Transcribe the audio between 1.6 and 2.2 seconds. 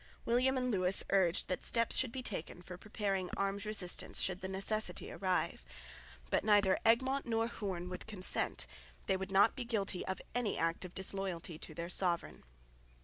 steps should